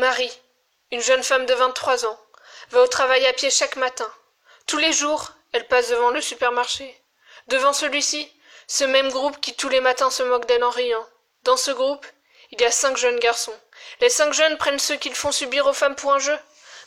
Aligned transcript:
marie 0.00 0.40
une 0.92 1.02
jeune 1.02 1.22
femme 1.22 1.44
de 1.44 1.52
vingt-trois 1.52 2.06
ans 2.06 2.18
va 2.70 2.80
au 2.80 2.86
travail 2.86 3.26
à 3.26 3.34
pied 3.34 3.50
chaque 3.50 3.76
matin. 3.76 4.10
Tous 4.66 4.78
les 4.78 4.94
jours 4.94 5.32
elle 5.52 5.68
passe 5.68 5.90
devant 5.90 6.08
le 6.08 6.22
supermarché. 6.22 6.98
Devant 7.48 7.74
celui-ci 7.74 8.32
ce 8.66 8.84
même 8.84 9.10
groupe 9.10 9.38
qui 9.42 9.54
tous 9.54 9.68
les 9.68 9.82
matins 9.82 10.10
se 10.10 10.22
moque 10.22 10.46
d'elle 10.46 10.64
en 10.64 10.70
riant. 10.70 11.06
Dans 11.42 11.58
ce 11.58 11.70
groupe 11.70 12.06
il 12.50 12.60
y 12.62 12.64
a 12.64 12.70
cinq 12.70 12.96
jeunes 12.96 13.18
garçons. 13.18 13.54
Les 14.00 14.08
cinq 14.08 14.32
jeunes 14.32 14.56
prennent 14.56 14.78
ce 14.78 14.94
qu'ils 14.94 15.14
font 15.14 15.32
subir 15.32 15.66
aux 15.66 15.74
femmes 15.74 15.96
pour 15.96 16.14
un 16.14 16.18
jeu. 16.18 16.38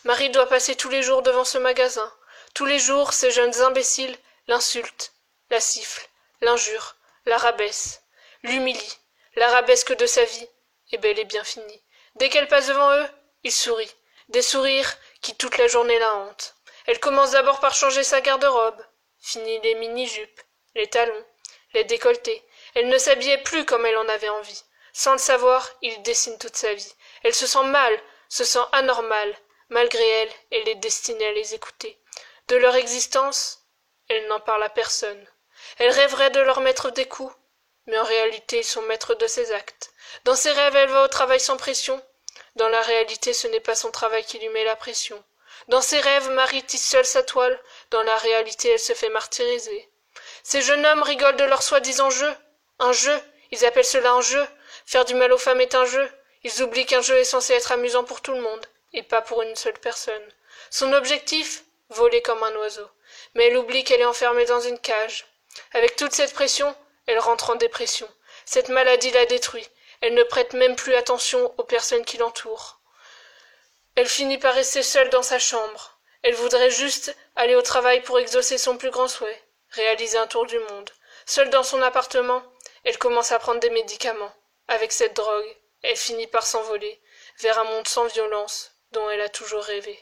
Marie 0.06 0.32
doit 0.32 0.50
passer 0.50 0.76
tous 0.76 0.90
les 0.90 1.04
jours 1.04 1.22
devant 1.22 1.46
ce 1.46 1.60
magasin. 1.60 2.12
Tous 2.56 2.66
les 2.66 2.80
jours 2.80 3.14
ces 3.14 3.30
jeunes 3.30 3.62
imbéciles 3.62 4.18
l'insultent 4.48 5.14
la 5.52 5.60
sifflent 5.60 6.10
l'injurent 6.42 6.96
la 7.28 7.38
rabaissent 7.38 8.02
l'humilient. 8.42 8.98
L'arabesque 9.36 9.96
de 9.96 10.08
sa 10.08 10.24
vie 10.24 10.50
est 10.92 10.98
bel 10.98 11.20
et 11.20 11.26
bien 11.26 11.44
finie 11.44 11.84
dès 12.16 12.30
qu'elle 12.30 12.48
passe 12.48 12.68
devant 12.68 12.92
eux 12.94 13.08
il 13.44 13.52
sourit 13.52 13.94
des 14.30 14.42
sourires 14.42 14.98
qui 15.22 15.36
toute 15.36 15.58
la 15.58 15.68
journée 15.68 16.00
la 16.00 16.16
hantent. 16.16 16.56
Elle 16.86 17.00
commence 17.00 17.32
d'abord 17.32 17.60
par 17.60 17.76
changer 17.76 18.04
sa 18.04 18.22
garde-robe. 18.22 18.82
Finit 19.20 19.60
les 19.62 19.76
mini-jupes 19.76 20.42
les 20.76 20.88
talons 20.88 21.26
les 21.74 21.84
décolletés. 21.84 22.44
Elle 22.76 22.88
ne 22.88 22.98
s'habillait 22.98 23.42
plus 23.42 23.66
comme 23.66 23.86
elle 23.86 23.98
en 23.98 24.08
avait 24.10 24.30
envie. 24.30 24.64
Sans 24.92 25.14
le 25.14 25.18
savoir 25.18 25.68
il 25.82 26.02
dessine 26.04 26.38
toute 26.38 26.56
sa 26.56 26.74
vie. 26.74 26.94
Elle 27.24 27.34
se 27.34 27.48
sent 27.48 27.64
mal 27.64 28.00
se 28.30 28.44
sent 28.44 28.66
anormale. 28.72 29.36
Malgré 29.70 30.08
elle 30.08 30.32
elle 30.52 30.70
est 30.70 30.76
destinée 30.76 31.28
à 31.28 31.34
les 31.34 31.54
écouter. 31.54 32.00
De 32.48 32.56
leur 32.56 32.76
existence 32.76 33.66
elle 34.10 34.28
n'en 34.28 34.40
parle 34.40 34.64
à 34.64 34.70
personne. 34.70 35.28
Elle 35.78 35.92
rêverait 35.92 36.32
de 36.32 36.42
leur 36.42 36.60
mettre 36.60 36.92
des 36.92 37.08
coups 37.08 37.34
mais 37.88 37.98
en 37.98 38.04
réalité 38.04 38.60
ils 38.60 38.64
sont 38.64 38.82
maîtres 38.84 39.16
de 39.16 39.28
ses 39.28 39.52
actes. 39.52 39.92
Dans 40.26 40.36
ses 40.36 40.52
rêves 40.52 40.76
elle 40.76 40.90
va 40.90 41.04
au 41.04 41.08
travail 41.08 41.40
sans 41.40 41.58
pression. 41.58 42.02
Dans 42.56 42.70
la 42.70 42.82
réalité 42.82 43.34
ce 43.34 43.48
n'est 43.48 43.60
pas 43.60 43.76
son 43.76 43.92
travail 43.92 44.24
qui 44.24 44.40
lui 44.40 44.50
met 44.50 44.64
la 44.64 44.76
pression. 44.76 45.24
Dans 45.68 45.82
ses 45.82 46.00
rêves 46.00 46.30
marie 46.32 46.64
tisse 46.64 46.86
seule 46.86 47.06
sa 47.06 47.24
toile. 47.24 47.60
Dans 47.92 48.04
la 48.04 48.18
réalité 48.18 48.70
elle 48.70 48.80
se 48.80 48.94
fait 48.94 49.10
martyriser. 49.10 49.90
Ces 50.44 50.62
jeunes 50.62 50.86
hommes 50.86 51.04
rigolent 51.04 51.38
de 51.38 51.44
leur 51.44 51.64
soi-disant 51.64 52.10
jeu. 52.10 52.34
Un 52.80 52.92
jeu. 52.92 53.20
Ils 53.52 53.66
appellent 53.66 53.86
cela 53.86 54.12
un 54.12 54.22
jeu. 54.22 54.46
Faire 54.86 55.06
du 55.06 55.16
mal 55.16 55.32
aux 55.32 55.38
femmes 55.38 55.62
est 55.62 55.76
un 55.76 55.86
jeu. 55.86 56.10
Ils 56.44 56.62
oublient 56.64 56.86
qu'un 56.86 57.02
jeu 57.02 57.16
est 57.16 57.24
censé 57.24 57.54
être 57.54 57.72
amusant 57.72 58.04
pour 58.04 58.22
tout 58.22 58.34
le 58.34 58.42
monde 58.42 58.66
et 58.94 59.04
pas 59.04 59.22
pour 59.22 59.42
une 59.42 59.56
seule 59.56 59.80
personne. 59.80 60.30
Son 60.70 60.94
objectif? 60.94 61.64
Voler 61.90 62.22
comme 62.22 62.44
un 62.44 62.56
oiseau. 62.56 62.90
Mais 63.36 63.48
elle 63.48 63.58
oublie 63.58 63.84
qu'elle 63.84 64.02
est 64.02 64.06
enfermée 64.06 64.46
dans 64.46 64.60
une 64.60 64.80
cage. 64.80 65.26
Avec 65.74 65.96
toute 65.96 66.14
cette 66.14 66.34
pression 66.34 66.76
elle 67.08 67.20
rentre 67.20 67.50
en 67.50 67.56
dépression. 67.56 68.08
Cette 68.46 68.70
maladie 68.70 69.12
la 69.12 69.26
détruit. 69.26 69.68
Elle 70.02 70.16
ne 70.16 70.24
prête 70.24 70.54
même 70.54 70.76
plus 70.76 70.96
attention 70.96 71.54
aux 71.58 71.64
personnes 71.64 72.06
qui 72.06 72.18
l'entourent. 72.18 72.82
Elle 73.96 74.08
finit 74.08 74.38
par 74.38 74.54
rester 74.54 74.84
seule 74.84 75.10
dans 75.10 75.24
sa 75.24 75.40
chambre. 75.40 76.00
Elle 76.24 76.36
voudrait 76.36 76.72
juste 76.72 77.16
aller 77.36 77.56
au 77.56 77.62
travail 77.62 78.02
pour 78.02 78.20
exaucer 78.20 78.58
son 78.58 78.78
plus 78.78 78.92
grand 78.92 79.08
souhait 79.08 79.44
réaliser 79.74 80.18
un 80.18 80.28
tour 80.28 80.46
du 80.46 80.58
monde. 80.60 80.90
Seule 81.26 81.50
dans 81.50 81.64
son 81.64 81.82
appartement 81.82 82.44
elle 82.84 82.98
commence 82.98 83.32
à 83.32 83.40
prendre 83.40 83.60
des 83.60 83.70
médicaments. 83.70 84.34
Avec 84.68 84.92
cette 84.92 85.16
drogue 85.16 85.58
elle 85.82 85.98
finit 85.98 86.28
par 86.28 86.46
s'envoler 86.46 87.02
vers 87.40 87.60
un 87.60 87.64
monde 87.66 87.88
sans 87.88 88.06
violence 88.06 88.72
dont 88.92 89.10
elle 89.10 89.22
a 89.22 89.30
toujours 89.30 89.64
rêvé 89.64 90.02